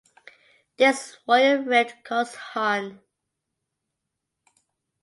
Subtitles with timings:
[0.77, 3.01] This royal rift caused Hon.